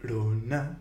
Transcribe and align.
Corona. 0.00 0.80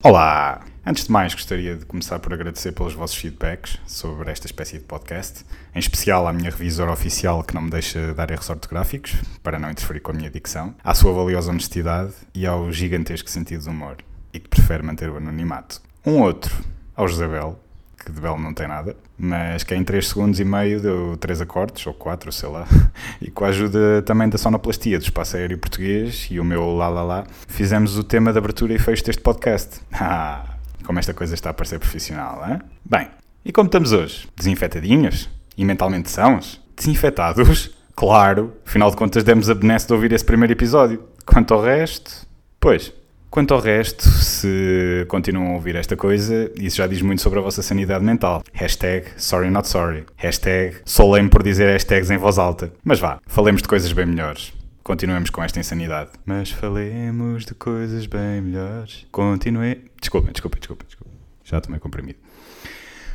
Olá! 0.00 0.64
Antes 0.86 1.06
de 1.06 1.10
mais, 1.10 1.34
gostaria 1.34 1.74
de 1.74 1.84
começar 1.84 2.20
por 2.20 2.32
agradecer 2.32 2.70
pelos 2.70 2.92
vossos 2.92 3.16
feedbacks 3.16 3.80
sobre 3.88 4.30
esta 4.30 4.46
espécie 4.46 4.78
de 4.78 4.84
podcast, 4.84 5.44
em 5.74 5.80
especial 5.80 6.28
à 6.28 6.32
minha 6.32 6.52
revisora 6.52 6.92
oficial 6.92 7.42
que 7.42 7.56
não 7.56 7.62
me 7.62 7.70
deixa 7.70 8.14
dar 8.14 8.30
erros 8.30 8.48
ortográficos, 8.48 9.16
para 9.42 9.58
não 9.58 9.68
interferir 9.68 9.98
com 9.98 10.12
a 10.12 10.14
minha 10.14 10.30
dicção, 10.30 10.76
à 10.84 10.94
sua 10.94 11.12
valiosa 11.12 11.50
honestidade 11.50 12.12
e 12.32 12.46
ao 12.46 12.70
gigantesco 12.70 13.28
sentido 13.28 13.64
de 13.64 13.70
humor, 13.70 13.96
e 14.32 14.38
que 14.38 14.48
prefere 14.48 14.84
manter 14.84 15.10
o 15.10 15.16
anonimato. 15.16 15.82
Um 16.06 16.20
outro, 16.20 16.54
ao 16.94 17.08
Josabel, 17.08 17.58
que 18.04 18.12
de 18.12 18.20
belo 18.20 18.38
não 18.38 18.52
tem 18.52 18.68
nada, 18.68 18.96
mas 19.18 19.64
que 19.64 19.74
em 19.74 19.82
3 19.82 20.06
segundos 20.06 20.38
e 20.38 20.44
meio 20.44 20.80
deu 20.80 21.16
3 21.16 21.40
acordes, 21.40 21.86
ou 21.86 21.94
4, 21.94 22.30
sei 22.30 22.48
lá, 22.48 22.66
e 23.20 23.30
com 23.30 23.44
a 23.44 23.48
ajuda 23.48 24.02
também 24.02 24.28
da 24.28 24.38
sonoplastia 24.38 24.98
do 24.98 25.02
espaço 25.02 25.36
aéreo 25.36 25.58
português 25.58 26.28
e 26.30 26.38
o 26.38 26.44
meu 26.44 26.74
lá 26.74 26.88
lá 26.88 27.02
lá, 27.02 27.24
fizemos 27.48 27.96
o 27.96 28.04
tema 28.04 28.32
de 28.32 28.38
abertura 28.38 28.74
e 28.74 28.78
fecho 28.78 29.04
deste 29.04 29.22
podcast. 29.22 29.80
Ah, 30.06 30.56
como 30.84 30.98
esta 30.98 31.14
coisa 31.14 31.32
está 31.34 31.48
a 31.48 31.54
parecer 31.54 31.78
profissional, 31.78 32.44
hein? 32.46 32.60
Bem, 32.84 33.08
e 33.42 33.50
como 33.50 33.66
estamos 33.66 33.92
hoje? 33.92 34.28
Desinfetadinhos? 34.36 35.30
E 35.56 35.64
mentalmente 35.64 36.10
sãos? 36.10 36.60
Desinfetados? 36.76 37.70
Claro, 37.96 38.52
afinal 38.66 38.90
de 38.90 38.96
contas 38.96 39.22
demos 39.22 39.48
a 39.48 39.54
benesse 39.54 39.86
de 39.86 39.92
ouvir 39.92 40.12
esse 40.12 40.24
primeiro 40.24 40.52
episódio. 40.52 41.00
Quanto 41.24 41.54
ao 41.54 41.62
resto, 41.62 42.26
pois, 42.58 42.92
Quanto 43.34 43.52
ao 43.52 43.58
resto, 43.58 44.08
se 44.08 45.04
continuam 45.08 45.48
a 45.48 45.54
ouvir 45.54 45.74
esta 45.74 45.96
coisa, 45.96 46.52
isso 46.56 46.76
já 46.76 46.86
diz 46.86 47.02
muito 47.02 47.20
sobre 47.20 47.40
a 47.40 47.42
vossa 47.42 47.62
sanidade 47.62 48.04
mental. 48.04 48.44
Hashtag 48.52 49.08
sorry 49.16 49.50
not 49.50 49.66
sorry. 49.66 50.04
Hashtag 50.14 50.76
sou 50.84 51.16
por 51.28 51.42
dizer 51.42 51.72
hashtags 51.72 52.12
em 52.12 52.16
voz 52.16 52.38
alta. 52.38 52.72
Mas 52.84 53.00
vá, 53.00 53.18
falemos 53.26 53.60
de 53.60 53.66
coisas 53.66 53.92
bem 53.92 54.06
melhores. 54.06 54.52
Continuemos 54.84 55.30
com 55.30 55.42
esta 55.42 55.58
insanidade. 55.58 56.10
Mas 56.24 56.52
falemos 56.52 57.44
de 57.44 57.54
coisas 57.54 58.06
bem 58.06 58.40
melhores. 58.40 59.04
Continue. 59.10 59.82
Desculpa, 60.00 60.30
desculpa, 60.30 60.56
desculpa, 60.56 60.84
desculpa. 60.86 61.12
Já 61.42 61.60
tomei 61.60 61.80
comprimido. 61.80 62.20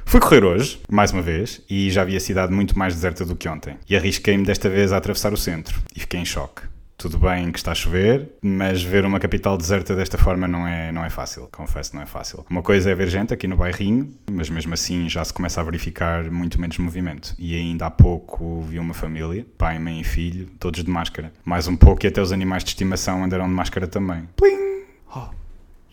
Fui 0.04 0.20
correr 0.20 0.44
hoje, 0.44 0.82
mais 0.92 1.14
uma 1.14 1.22
vez, 1.22 1.62
e 1.70 1.90
já 1.90 2.04
vi 2.04 2.18
a 2.18 2.20
cidade 2.20 2.52
muito 2.52 2.78
mais 2.78 2.94
deserta 2.94 3.24
do 3.24 3.38
que 3.38 3.48
ontem. 3.48 3.78
E 3.90 3.96
arrisquei-me 3.96 4.44
desta 4.44 4.70
vez 4.70 4.92
a 4.92 4.98
atravessar 4.98 5.32
o 5.32 5.38
centro. 5.38 5.82
E 5.96 6.02
fiquei 6.02 6.20
em 6.20 6.26
choque. 6.26 6.64
Tudo 7.00 7.18
bem 7.18 7.50
que 7.50 7.58
está 7.58 7.72
a 7.72 7.76
chover, 7.76 8.30
mas 8.42 8.84
ver 8.84 9.06
uma 9.06 9.22
capital 9.22 9.58
deserta 9.58 9.96
desta 9.96 10.18
forma 10.18 10.50
não 10.50 10.68
é, 10.68 10.92
não 10.92 11.06
é 11.06 11.10
fácil, 11.10 11.48
confesso, 11.50 11.96
não 11.96 12.04
é 12.04 12.06
fácil. 12.06 12.46
Uma 12.50 12.62
coisa 12.62 12.92
é 12.92 12.94
ver 12.94 13.08
gente 13.08 13.34
aqui 13.34 13.48
no 13.48 13.56
bairrinho, 13.56 14.14
mas 14.30 14.50
mesmo 14.50 14.74
assim 14.74 15.08
já 15.08 15.24
se 15.24 15.32
começa 15.32 15.62
a 15.62 15.64
verificar 15.64 16.30
muito 16.30 16.60
menos 16.60 16.78
movimento. 16.78 17.34
E 17.40 17.56
ainda 17.56 17.86
há 17.86 17.90
pouco 17.90 18.60
vi 18.64 18.80
uma 18.80 18.94
família, 18.94 19.48
pai, 19.58 19.80
mãe 19.80 20.02
e 20.02 20.04
filho, 20.04 20.50
todos 20.60 20.84
de 20.84 20.92
máscara. 20.92 21.32
Mais 21.46 21.70
um 21.70 21.78
pouco 21.78 22.06
e 22.06 22.08
até 22.10 22.22
os 22.22 22.34
animais 22.34 22.66
de 22.66 22.72
estimação 22.72 23.24
andaram 23.24 23.48
de 23.48 23.54
máscara 23.54 23.88
também. 23.88 24.28
Plim! 24.36 24.84
Oh, 25.16 25.30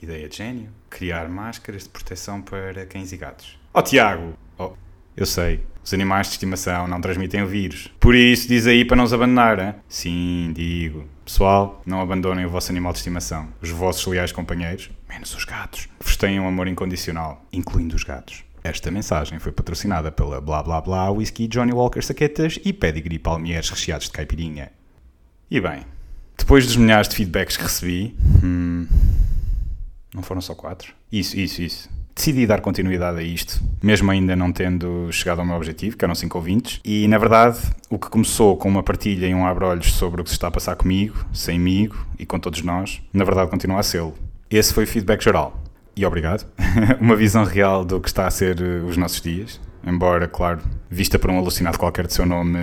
ideia 0.02 0.28
de 0.28 0.36
gênio. 0.36 0.70
Criar 0.90 1.28
máscaras 1.28 1.84
de 1.84 1.88
proteção 1.88 2.42
para 2.42 2.84
cães 2.84 3.12
e 3.12 3.16
gatos. 3.16 3.56
Oh, 3.72 3.80
Tiago! 3.80 4.32
Oh, 4.58 4.72
eu 5.16 5.24
sei, 5.24 5.64
os 5.82 5.94
animais 5.94 6.26
de 6.26 6.34
estimação 6.34 6.86
não 6.86 7.00
transmitem 7.00 7.42
o 7.42 7.46
vírus. 7.46 7.90
Por 7.98 8.14
isso, 8.14 8.48
diz 8.48 8.66
aí 8.66 8.84
para 8.84 8.96
não 8.96 9.04
os 9.04 9.14
abandonar, 9.14 9.58
hein? 9.58 9.74
Sim, 9.88 10.52
digo. 10.54 11.06
Pessoal, 11.24 11.82
não 11.86 12.02
abandonem 12.02 12.44
o 12.44 12.50
vosso 12.50 12.70
animal 12.70 12.92
de 12.92 12.98
estimação. 12.98 13.48
Os 13.62 13.70
vossos 13.70 14.04
leais 14.06 14.30
companheiros, 14.30 14.90
menos 15.08 15.34
os 15.34 15.44
gatos, 15.44 15.88
vos 15.98 16.16
têm 16.16 16.38
um 16.38 16.46
amor 16.46 16.68
incondicional, 16.68 17.42
incluindo 17.50 17.96
os 17.96 18.04
gatos. 18.04 18.44
Esta 18.62 18.90
mensagem 18.90 19.38
foi 19.38 19.52
patrocinada 19.52 20.12
pela 20.12 20.40
Blá 20.40 20.62
Blá 20.62 20.80
Blá 20.80 21.10
Whisky 21.10 21.48
Johnny 21.48 21.72
Walker 21.72 22.02
Saquetas 22.02 22.58
e 22.64 22.72
Pedigree 22.72 23.18
Palmiers 23.18 23.70
recheados 23.70 24.06
de 24.06 24.12
caipirinha. 24.12 24.72
E 25.50 25.60
bem, 25.60 25.82
depois 26.36 26.66
dos 26.66 26.76
milhares 26.76 27.08
de 27.08 27.16
feedbacks 27.16 27.56
que 27.56 27.62
recebi... 27.62 28.16
Hum, 28.44 28.86
não 30.12 30.22
foram 30.22 30.40
só 30.40 30.54
quatro? 30.54 30.92
Isso, 31.10 31.38
isso, 31.38 31.62
isso 31.62 31.96
decidi 32.16 32.46
dar 32.46 32.62
continuidade 32.62 33.18
a 33.18 33.22
isto, 33.22 33.62
mesmo 33.82 34.10
ainda 34.10 34.34
não 34.34 34.50
tendo 34.50 35.12
chegado 35.12 35.40
ao 35.40 35.44
meu 35.44 35.54
objetivo, 35.54 35.98
que 35.98 36.04
eram 36.04 36.14
5 36.14 36.38
ouvintes. 36.38 36.80
E 36.82 37.06
na 37.06 37.18
verdade, 37.18 37.58
o 37.90 37.98
que 37.98 38.08
começou 38.08 38.56
com 38.56 38.68
uma 38.68 38.82
partilha 38.82 39.26
e 39.26 39.34
um 39.34 39.46
abre-olhos 39.46 39.92
sobre 39.92 40.22
o 40.22 40.24
que 40.24 40.30
se 40.30 40.36
está 40.36 40.48
a 40.48 40.50
passar 40.50 40.74
comigo, 40.74 41.26
semigo 41.32 41.94
e 42.18 42.24
com 42.24 42.38
todos 42.38 42.62
nós, 42.62 43.02
na 43.12 43.22
verdade 43.22 43.50
continua 43.50 43.80
a 43.80 43.82
ser. 43.82 44.02
Esse 44.50 44.72
foi 44.72 44.84
o 44.84 44.86
feedback 44.86 45.22
geral. 45.22 45.62
E 45.94 46.04
obrigado. 46.06 46.46
uma 47.00 47.14
visão 47.14 47.44
real 47.44 47.84
do 47.84 48.00
que 48.00 48.08
está 48.08 48.26
a 48.26 48.30
ser 48.30 48.60
eh, 48.60 48.82
os 48.86 48.96
nossos 48.96 49.20
dias. 49.20 49.60
Embora, 49.84 50.26
claro, 50.26 50.60
vista 50.90 51.18
por 51.18 51.30
um 51.30 51.38
alucinado 51.38 51.78
qualquer 51.78 52.06
de 52.06 52.12
seu 52.12 52.26
nome. 52.26 52.58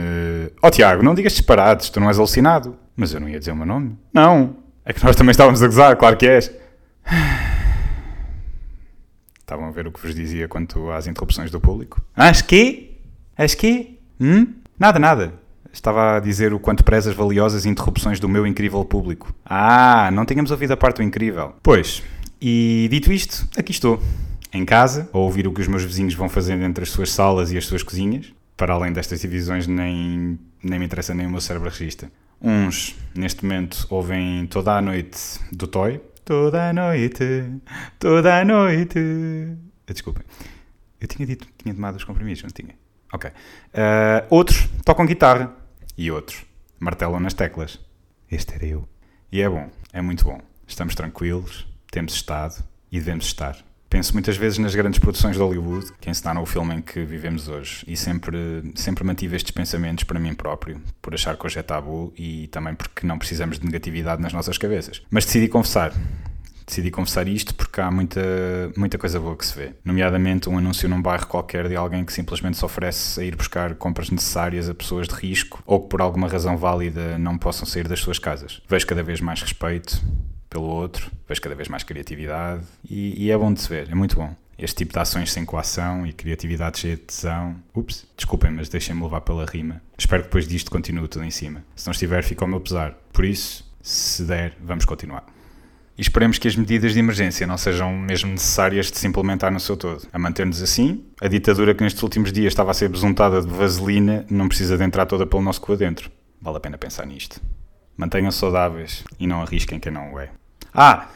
Oh 0.61 0.69
Tiago, 0.69 1.01
não 1.01 1.15
digas 1.15 1.33
disparados, 1.33 1.89
tu 1.89 1.99
não 1.99 2.09
és 2.09 2.17
alucinado. 2.17 2.75
Mas 2.95 3.13
eu 3.13 3.19
não 3.19 3.29
ia 3.29 3.39
dizer 3.39 3.51
o 3.51 3.55
meu 3.55 3.65
nome. 3.65 3.97
Não. 4.13 4.57
É 4.85 4.93
que 4.93 5.03
nós 5.03 5.15
também 5.15 5.31
estávamos 5.31 5.63
a 5.63 5.67
gozar, 5.67 5.95
claro 5.95 6.17
que 6.17 6.27
és. 6.27 6.51
Ver 9.73 9.87
o 9.87 9.91
que 9.91 9.99
vos 9.99 10.13
dizia 10.13 10.47
quanto 10.47 10.91
às 10.91 11.07
interrupções 11.07 11.49
do 11.49 11.59
público. 11.59 12.01
As 12.15 12.41
que? 12.41 12.97
As 13.35 13.55
que? 13.55 13.99
Hum? 14.21 14.53
Nada, 14.77 14.99
nada. 14.99 15.33
Estava 15.71 16.17
a 16.17 16.19
dizer 16.19 16.53
o 16.53 16.59
quanto 16.59 16.83
prezas 16.83 17.15
valiosas 17.15 17.65
interrupções 17.65 18.19
do 18.19 18.29
meu 18.29 18.45
incrível 18.45 18.85
público. 18.85 19.33
Ah, 19.43 20.11
não 20.13 20.25
tínhamos 20.25 20.51
ouvido 20.51 20.71
a 20.71 20.77
parte 20.77 20.97
do 20.97 21.03
incrível. 21.03 21.55
Pois, 21.63 22.03
e 22.39 22.87
dito 22.91 23.11
isto, 23.11 23.47
aqui 23.57 23.71
estou. 23.71 23.99
Em 24.53 24.63
casa, 24.63 25.09
a 25.11 25.17
ouvir 25.17 25.47
o 25.47 25.51
que 25.51 25.61
os 25.61 25.67
meus 25.67 25.83
vizinhos 25.83 26.13
vão 26.13 26.29
fazendo 26.29 26.63
entre 26.63 26.83
as 26.83 26.91
suas 26.91 27.11
salas 27.11 27.51
e 27.51 27.57
as 27.57 27.65
suas 27.65 27.81
cozinhas. 27.81 28.31
Para 28.55 28.75
além 28.75 28.93
destas 28.93 29.21
divisões, 29.21 29.65
nem, 29.65 30.37
nem 30.61 30.77
me 30.77 30.85
interessa 30.85 31.15
nem 31.15 31.25
o 31.25 31.31
meu 31.31 31.41
cérebro 31.41 31.69
regista. 31.69 32.11
Uns, 32.39 32.95
neste 33.15 33.43
momento, 33.43 33.87
ouvem 33.89 34.45
toda 34.45 34.77
a 34.77 34.81
noite 34.81 35.17
do 35.51 35.65
Toy, 35.65 35.99
Toda 36.25 36.69
a 36.69 36.73
noite, 36.73 37.23
toda 37.99 38.39
a 38.39 38.45
noite. 38.45 38.99
Desculpem. 39.85 40.23
Eu 40.99 41.07
tinha 41.07 41.27
dito 41.27 41.45
que 41.45 41.53
tinha 41.57 41.75
tomado 41.75 41.95
os 41.97 42.03
comprimidos, 42.03 42.43
não 42.43 42.49
tinha? 42.49 42.75
Ok. 43.11 43.29
Uh, 43.29 44.25
outros 44.29 44.69
tocam 44.85 45.05
guitarra. 45.05 45.53
E 45.97 46.09
outros 46.09 46.45
martelam 46.79 47.19
nas 47.19 47.33
teclas. 47.33 47.79
Este 48.31 48.55
era 48.55 48.65
eu. 48.65 48.87
E 49.31 49.41
é 49.41 49.49
bom, 49.49 49.69
é 49.91 50.01
muito 50.01 50.23
bom. 50.23 50.39
Estamos 50.67 50.95
tranquilos, 50.95 51.67
temos 51.91 52.13
estado 52.13 52.63
e 52.91 52.99
devemos 52.99 53.25
estar. 53.25 53.57
Penso 53.93 54.11
muitas 54.13 54.35
vezes 54.35 54.57
nas 54.57 54.73
grandes 54.73 54.97
produções 54.97 55.35
de 55.35 55.39
Hollywood 55.43 55.85
que 56.01 56.09
ensinaram 56.09 56.41
o 56.41 56.47
filme 56.47 56.73
em 56.73 56.81
que 56.81 57.05
vivemos 57.05 57.47
hoje 57.47 57.85
e 57.87 57.95
sempre, 57.95 58.73
sempre 58.73 59.03
mantive 59.03 59.35
estes 59.35 59.51
pensamentos 59.51 60.03
para 60.03 60.19
mim 60.19 60.33
próprio, 60.33 60.81
por 60.99 61.13
achar 61.13 61.37
que 61.37 61.45
hoje 61.45 61.59
é 61.59 61.61
tabu 61.61 62.11
e 62.17 62.47
também 62.47 62.73
porque 62.73 63.05
não 63.05 63.19
precisamos 63.19 63.59
de 63.59 63.65
negatividade 63.67 64.19
nas 64.19 64.33
nossas 64.33 64.57
cabeças. 64.57 65.03
Mas 65.11 65.25
decidi 65.25 65.47
confessar. 65.47 65.93
Decidi 66.65 66.89
confessar 66.89 67.27
isto 67.27 67.53
porque 67.53 67.79
há 67.79 67.91
muita, 67.91 68.19
muita 68.75 68.97
coisa 68.97 69.19
boa 69.19 69.37
que 69.37 69.45
se 69.45 69.55
vê. 69.55 69.73
Nomeadamente 69.85 70.49
um 70.49 70.57
anúncio 70.57 70.89
num 70.89 70.99
bairro 70.99 71.27
qualquer 71.27 71.69
de 71.69 71.75
alguém 71.75 72.03
que 72.03 72.11
simplesmente 72.11 72.57
se 72.57 72.65
oferece 72.65 73.21
a 73.21 73.23
ir 73.23 73.35
buscar 73.35 73.75
compras 73.75 74.09
necessárias 74.09 74.67
a 74.67 74.73
pessoas 74.73 75.07
de 75.07 75.13
risco 75.13 75.61
ou 75.67 75.79
que 75.79 75.89
por 75.89 76.01
alguma 76.01 76.27
razão 76.27 76.57
válida 76.57 77.19
não 77.19 77.37
possam 77.37 77.67
sair 77.67 77.87
das 77.87 77.99
suas 77.99 78.17
casas. 78.17 78.59
Vejo 78.67 78.87
cada 78.87 79.03
vez 79.03 79.21
mais 79.21 79.39
respeito, 79.39 80.01
pelo 80.53 80.65
outro, 80.65 81.11
vejo 81.27 81.41
cada 81.41 81.55
vez 81.55 81.67
mais 81.67 81.83
criatividade 81.83 82.63
e, 82.87 83.25
e, 83.25 83.31
é 83.31 83.37
bom 83.37 83.51
de 83.51 83.59
se 83.59 83.67
ver, 83.67 83.89
é 83.89 83.95
muito 83.95 84.15
bom. 84.15 84.33
Este 84.55 84.77
tipo 84.77 84.93
de 84.93 84.99
ações 84.99 85.31
sem 85.31 85.43
coação 85.43 86.05
e 86.05 86.13
criatividade 86.13 86.77
cheia 86.77 86.95
de 86.95 87.01
tesão. 87.01 87.55
Ups, 87.73 88.05
desculpem, 88.15 88.51
mas 88.51 88.69
deixem-me 88.69 89.01
levar 89.01 89.21
pela 89.21 89.45
rima. 89.45 89.81
Espero 89.97 90.21
que 90.21 90.29
depois 90.29 90.47
disto 90.47 90.69
continue 90.69 91.07
tudo 91.07 91.25
em 91.25 91.31
cima. 91.31 91.65
Se 91.75 91.87
não 91.87 91.91
estiver, 91.91 92.23
fica 92.23 92.45
ao 92.45 92.47
meu 92.47 92.61
pesar. 92.61 92.95
Por 93.11 93.25
isso, 93.25 93.67
se 93.81 94.23
der, 94.23 94.55
vamos 94.63 94.85
continuar. 94.85 95.25
E 95.97 96.01
esperemos 96.01 96.37
que 96.37 96.47
as 96.47 96.55
medidas 96.55 96.93
de 96.93 96.99
emergência 96.99 97.47
não 97.47 97.57
sejam 97.57 97.91
mesmo 97.97 98.29
necessárias 98.29 98.91
de 98.91 98.97
se 98.97 99.07
implementar 99.07 99.51
no 99.51 99.59
seu 99.59 99.75
todo. 99.75 100.07
A 100.13 100.19
manter-nos 100.19 100.61
assim, 100.61 101.03
a 101.19 101.27
ditadura 101.27 101.73
que 101.73 101.83
nestes 101.83 102.01
últimos 102.03 102.31
dias 102.31 102.53
estava 102.53 102.71
a 102.71 102.73
ser 102.75 102.89
besuntada 102.89 103.41
de 103.41 103.47
vaselina 103.47 104.23
não 104.29 104.47
precisa 104.47 104.77
de 104.77 104.83
entrar 104.83 105.07
toda 105.07 105.25
pelo 105.25 105.41
nosso 105.41 105.61
cu 105.61 105.73
adentro. 105.73 106.11
Vale 106.39 106.57
a 106.57 106.59
pena 106.59 106.77
pensar 106.77 107.07
nisto. 107.07 107.41
Mantenham-se 107.97 108.37
saudáveis 108.37 109.03
e 109.19 109.25
não 109.27 109.41
arrisquem 109.41 109.79
quem 109.79 109.91
não 109.91 110.13
o 110.13 110.19
é. 110.19 110.29
Ah, 110.73 111.07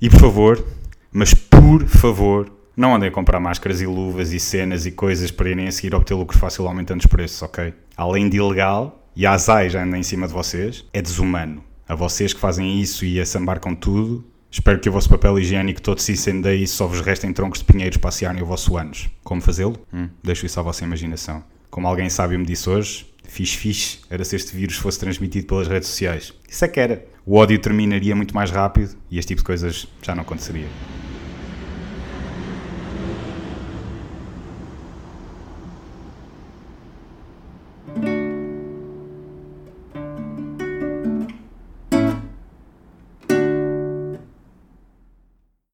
e 0.00 0.10
por 0.10 0.20
favor, 0.20 0.64
mas 1.10 1.32
por 1.32 1.86
favor, 1.86 2.52
não 2.76 2.94
andem 2.94 3.08
a 3.08 3.12
comprar 3.12 3.40
máscaras 3.40 3.80
e 3.80 3.86
luvas 3.86 4.32
e 4.32 4.38
cenas 4.38 4.86
e 4.86 4.92
coisas 4.92 5.30
para 5.30 5.48
irem 5.48 5.66
a 5.66 5.72
seguir 5.72 5.94
obter 5.94 6.14
lucros 6.14 6.40
fácil 6.40 6.66
aumentando 6.68 7.00
os 7.00 7.06
preços, 7.06 7.42
ok? 7.42 7.72
Além 7.96 8.28
de 8.28 8.36
ilegal, 8.36 9.10
e 9.16 9.26
a 9.26 9.32
Azai 9.32 9.68
já 9.68 9.82
anda 9.82 9.98
em 9.98 10.02
cima 10.04 10.28
de 10.28 10.32
vocês, 10.32 10.84
é 10.92 11.02
desumano. 11.02 11.64
A 11.88 11.94
vocês 11.96 12.32
que 12.32 12.38
fazem 12.38 12.80
isso 12.80 13.04
e 13.04 13.18
a 13.18 13.26
sambar 13.26 13.58
com 13.58 13.74
tudo, 13.74 14.24
espero 14.48 14.78
que 14.78 14.88
o 14.88 14.92
vosso 14.92 15.08
papel 15.08 15.38
higiênico 15.38 15.82
todo 15.82 15.98
se 15.98 16.12
incendeie 16.12 16.62
e 16.62 16.68
só 16.68 16.86
vos 16.86 17.00
restem 17.00 17.32
troncos 17.32 17.58
de 17.58 17.64
pinheiros 17.64 17.96
para 17.96 18.10
assearem 18.10 18.42
o 18.42 18.46
vosso 18.46 18.76
ânus. 18.76 19.08
Como 19.24 19.40
fazê-lo? 19.40 19.76
Hum, 19.92 20.08
deixo 20.22 20.46
isso 20.46 20.60
à 20.60 20.62
vossa 20.62 20.84
imaginação. 20.84 21.42
Como 21.70 21.88
alguém 21.88 22.08
sábio 22.08 22.38
me 22.38 22.46
disse 22.46 22.70
hoje, 22.70 23.06
fixe 23.28 23.56
fixe 23.56 23.98
era 24.10 24.24
se 24.24 24.34
este 24.34 24.56
vírus 24.56 24.76
fosse 24.76 24.98
transmitido 24.98 25.46
pelas 25.46 25.68
redes 25.68 25.88
sociais. 25.88 26.32
Isso 26.48 26.64
é 26.64 26.68
que 26.68 26.80
era 26.80 27.04
o 27.24 27.36
ódio 27.36 27.58
terminaria 27.60 28.16
muito 28.16 28.34
mais 28.34 28.50
rápido 28.50 28.96
e 29.10 29.18
este 29.18 29.28
tipo 29.28 29.42
de 29.42 29.46
coisas 29.46 29.86
já 30.02 30.14
não 30.14 30.22
aconteceria. 30.22 30.66